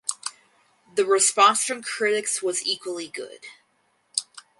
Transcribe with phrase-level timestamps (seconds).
[0.95, 3.45] The response from critics was equally good.